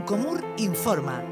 [0.00, 1.22] Ucomur informa.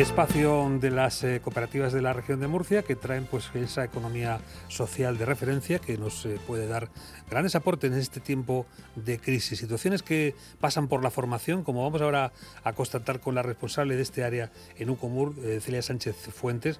[0.00, 4.40] espacio de las eh, cooperativas de la región de Murcia que traen pues esa economía
[4.68, 6.88] social de referencia que nos eh, puede dar
[7.28, 9.58] grandes aportes en este tiempo de crisis.
[9.58, 12.32] Situaciones que pasan por la formación, como vamos ahora
[12.62, 16.78] a constatar con la responsable de este área en Ucomur, eh, Celia Sánchez Fuentes,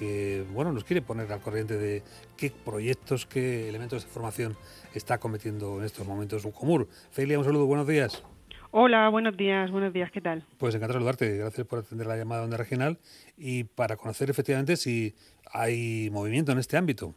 [0.00, 2.02] que bueno nos quiere poner al corriente de
[2.38, 4.56] qué proyectos, qué elementos de formación
[4.94, 6.88] está cometiendo en estos momentos Ucomur.
[7.12, 8.24] Celia, un saludo, buenos días.
[8.70, 10.46] Hola, buenos días, buenos días, ¿qué tal?
[10.56, 12.98] Pues encantado de saludarte, gracias por atender la llamada de Onda Regional
[13.36, 15.14] y para conocer efectivamente si
[15.52, 17.14] hay movimiento en este ámbito.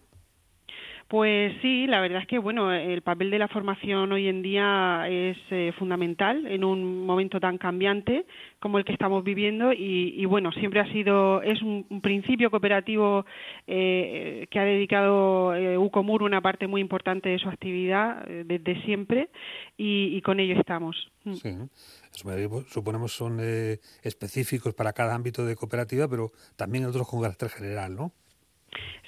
[1.07, 5.05] Pues sí, la verdad es que bueno, el papel de la formación hoy en día
[5.07, 8.25] es eh, fundamental en un momento tan cambiante
[8.63, 13.25] como el que estamos viviendo y, bueno, siempre ha sido es un, principio cooperativo
[13.67, 18.81] eh, que ha dedicado eh, UCOMUR una parte muy importante de su actividad eh, desde
[18.83, 19.29] siempre
[19.75, 21.11] y, con ello estamos.
[21.25, 21.33] Mm.
[21.33, 21.57] Sí,
[22.69, 23.41] suponemos son
[24.01, 28.13] específicos para cada ámbito de cooperativa, pero también otros con carácter general, ¿no?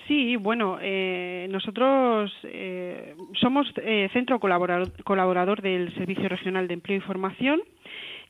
[0.07, 7.01] Sí, bueno, eh, nosotros eh, somos eh, centro colaborador, del Servicio Regional de Empleo y
[7.01, 7.61] Formación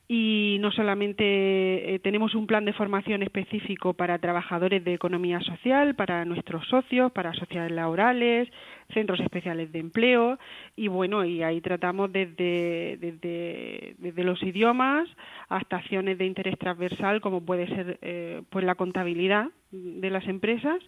[0.08, 6.24] y no solamente tenemos un plan de formación específico para trabajadores de economía social, para
[6.24, 8.48] nuestros socios, para sociedades laborales,
[8.94, 10.38] centros especiales de empleo
[10.76, 15.08] y bueno, y ahí tratamos desde, desde, desde los idiomas
[15.48, 20.78] hasta acciones de interés transversal como puede ser pues la contabilidad de las empresas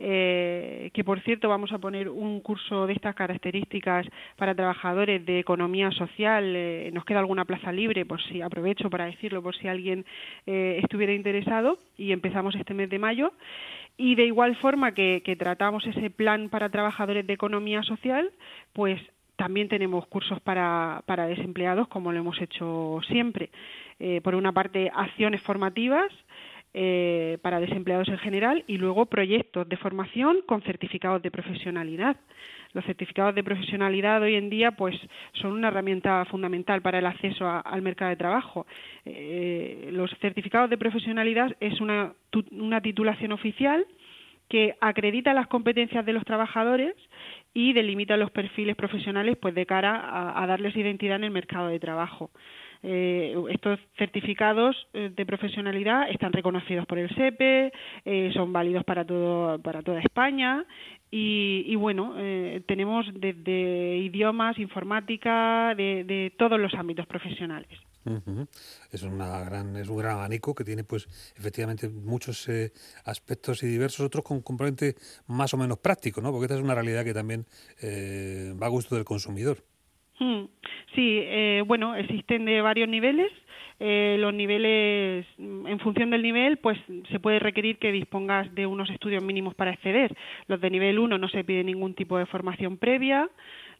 [0.00, 5.40] eh, que por cierto vamos a poner un curso de estas características para trabajadores de
[5.40, 6.44] economía social.
[6.54, 10.04] Eh, nos queda alguna plaza libre, por si aprovecho para decirlo, por si alguien
[10.46, 13.32] eh, estuviera interesado y empezamos este mes de mayo.
[13.96, 18.30] Y de igual forma que, tratamos ese plan para trabajadores de economía social,
[18.72, 19.00] pues
[19.34, 23.50] también tenemos cursos para, para desempleados, como lo hemos hecho siempre.
[24.22, 26.12] por una parte, acciones formativas
[26.80, 32.16] eh, para desempleados en general y luego proyectos de formación con certificados de profesionalidad.
[32.72, 34.94] Los certificados de profesionalidad hoy en día pues
[35.32, 38.64] son una herramienta fundamental para el acceso al mercado de trabajo.
[39.04, 42.12] Eh, los certificados de profesionalidad es una,
[42.52, 43.84] una titulación oficial
[44.48, 46.94] que acredita las competencias de los trabajadores
[47.54, 51.66] y delimita los perfiles profesionales pues de cara a, a darles identidad en el mercado
[51.66, 52.30] de trabajo.
[52.82, 57.72] Eh, estos certificados eh, de profesionalidad están reconocidos por el SEPE,
[58.04, 60.64] eh, son válidos para todo para toda España
[61.10, 62.14] y, bueno
[62.66, 67.68] tenemos desde idiomas, informática, de, todos los ámbitos profesionales.
[68.92, 71.06] Es una gran es un gran abanico que tiene pues
[71.36, 72.48] efectivamente muchos
[73.04, 74.94] aspectos y diversos otros con componente
[75.26, 76.30] más o menos práctico, ¿no?
[76.30, 77.46] Porque esta es una realidad que también
[77.82, 79.58] va a gusto del consumidor.
[80.18, 80.44] Hmm.
[80.94, 83.30] Sí, eh, bueno, existen de varios niveles.
[83.80, 86.76] Eh, los niveles, en función del nivel, pues
[87.10, 90.16] se puede requerir que dispongas de unos estudios mínimos para acceder.
[90.48, 93.28] Los de nivel 1 no se pide ningún tipo de formación previa.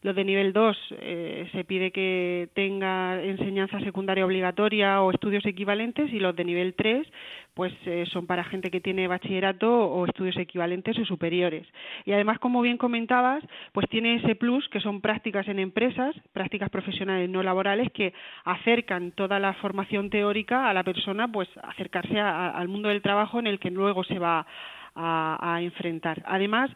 [0.01, 6.11] Los de nivel 2 eh, se pide que tenga enseñanza secundaria obligatoria o estudios equivalentes
[6.13, 7.05] y los de nivel 3
[7.53, 11.67] pues eh, son para gente que tiene bachillerato o estudios equivalentes o superiores.
[12.05, 13.43] Y además, como bien comentabas,
[13.73, 18.13] pues tiene ese plus que son prácticas en empresas, prácticas profesionales no laborales que
[18.45, 23.47] acercan toda la formación teórica a la persona, pues acercarse al mundo del trabajo en
[23.47, 24.47] el que luego se va
[24.95, 26.23] a, a enfrentar.
[26.25, 26.71] Además,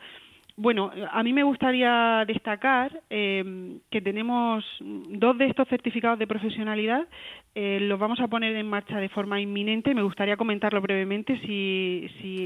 [0.56, 7.08] bueno, a mí me gustaría destacar eh, que tenemos dos de estos certificados de profesionalidad,
[7.56, 9.94] eh, los vamos a poner en marcha de forma inminente.
[9.94, 12.44] Me gustaría comentarlo brevemente, si, si,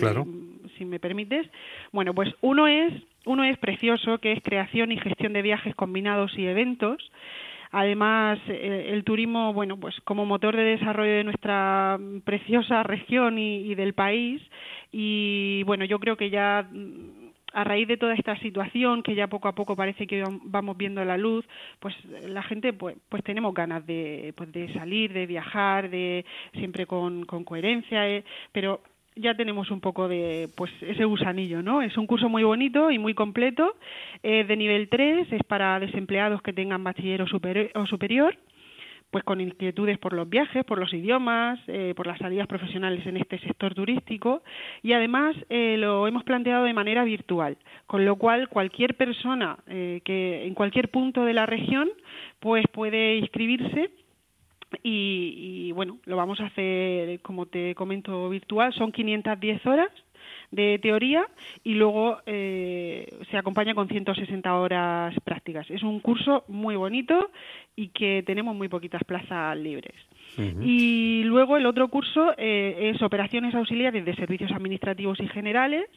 [0.77, 1.49] si me permites.
[1.93, 2.93] Bueno, pues uno es,
[3.25, 7.11] uno es precioso, que es creación y gestión de viajes combinados y eventos.
[7.71, 13.59] Además, eh, el turismo, bueno, pues como motor de desarrollo de nuestra preciosa región y,
[13.59, 14.41] y del país.
[14.91, 16.67] Y bueno, yo creo que ya
[17.57, 21.03] a raíz de toda esta situación que ya poco a poco parece que vamos viendo
[21.03, 21.43] la luz,
[21.79, 26.23] pues la gente pues, pues tenemos ganas de, pues de salir, de viajar, de
[26.53, 28.81] siempre con, con coherencia, eh, pero
[29.15, 31.81] ya tenemos un poco de pues ese gusanillo, ¿no?
[31.81, 33.75] Es un curso muy bonito y muy completo,
[34.21, 38.37] de nivel 3, es para desempleados que tengan bachiller o superior
[39.11, 43.17] pues con inquietudes por los viajes, por los idiomas, eh, por las salidas profesionales en
[43.17, 44.43] este sector turístico.
[44.83, 50.01] Y además eh, lo hemos planteado de manera virtual, con lo cual cualquier persona eh,
[50.03, 51.89] que en cualquier punto de la región
[52.39, 53.91] pues puede inscribirse.
[54.83, 59.89] Y, y, bueno, lo vamos a hacer, como te comento, virtual, son 510 horas
[60.51, 61.27] de teoría
[61.63, 65.69] y luego eh, se acompaña con 160 horas prácticas.
[65.69, 67.31] Es un curso muy bonito
[67.75, 69.95] y que tenemos muy poquitas plazas libres.
[70.61, 75.89] Y luego el otro curso eh, es operaciones auxiliares de servicios administrativos y generales.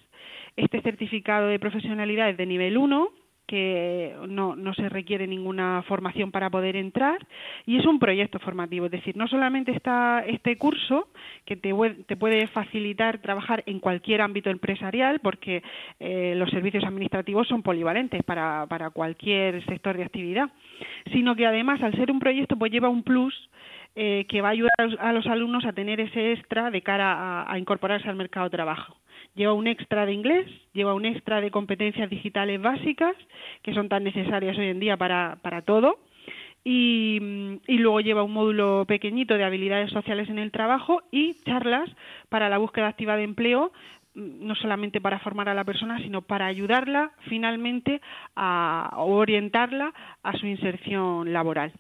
[0.57, 3.11] Este certificado de profesionalidad es de nivel 1
[3.51, 7.19] que no, no se requiere ninguna formación para poder entrar
[7.67, 11.09] y es un proyecto formativo, es decir, no solamente está este curso
[11.45, 11.75] que te,
[12.07, 15.65] te puede facilitar trabajar en cualquier ámbito empresarial porque
[15.99, 20.49] eh, los servicios administrativos son polivalentes para, para cualquier sector de actividad,
[21.13, 23.35] sino que además al ser un proyecto pues lleva un plus
[23.95, 27.59] eh, que va a ayudar a los alumnos a tener ese extra de cara a
[27.59, 28.97] incorporarse al mercado de trabajo
[29.35, 33.15] lleva un extra de inglés, lleva un extra de competencias digitales básicas,
[33.63, 35.99] que son tan necesarias hoy en día para, todo,
[36.65, 37.19] y,
[37.67, 41.89] y, luego lleva un módulo pequeñito de habilidades sociales en el trabajo y charlas
[42.29, 43.73] para la búsqueda activa de empleo
[44.15, 48.03] mm, no solamente para formar a la persona, sino para ayudarla finalmente
[48.37, 51.73] a orientarla a su inserción laboral.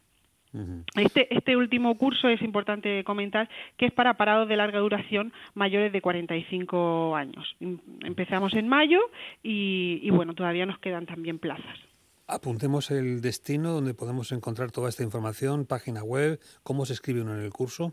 [0.96, 5.92] Este, este último curso es importante comentar que es para parados de larga duración mayores
[5.92, 7.56] de 45 años.
[7.60, 9.00] Em, empezamos en mayo
[9.42, 11.78] y, y bueno, todavía nos quedan también plazas.
[12.26, 17.34] Apuntemos el destino donde podemos encontrar toda esta información, página web, cómo se escribe uno
[17.34, 17.92] en el curso.